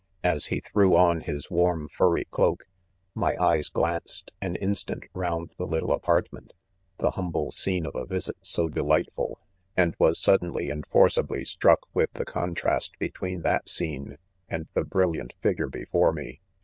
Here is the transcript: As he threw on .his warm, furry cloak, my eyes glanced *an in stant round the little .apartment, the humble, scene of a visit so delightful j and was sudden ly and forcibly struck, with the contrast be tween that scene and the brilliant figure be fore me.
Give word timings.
As 0.33 0.47
he 0.47 0.59
threw 0.61 0.95
on 0.97 1.21
.his 1.21 1.51
warm, 1.51 1.87
furry 1.87 2.25
cloak, 2.25 2.65
my 3.13 3.37
eyes 3.37 3.69
glanced 3.69 4.31
*an 4.41 4.55
in 4.55 4.73
stant 4.73 5.03
round 5.13 5.51
the 5.59 5.67
little 5.67 5.91
.apartment, 5.91 6.53
the 6.97 7.11
humble, 7.11 7.51
scene 7.51 7.85
of 7.85 7.93
a 7.93 8.07
visit 8.07 8.37
so 8.41 8.67
delightful 8.67 9.37
j 9.77 9.83
and 9.83 9.95
was 9.99 10.17
sudden 10.19 10.53
ly 10.53 10.63
and 10.71 10.87
forcibly 10.87 11.45
struck, 11.45 11.81
with 11.93 12.11
the 12.13 12.25
contrast 12.25 12.97
be 12.97 13.09
tween 13.11 13.43
that 13.43 13.69
scene 13.69 14.17
and 14.49 14.67
the 14.73 14.83
brilliant 14.83 15.35
figure 15.39 15.69
be 15.69 15.85
fore 15.85 16.11
me. 16.11 16.41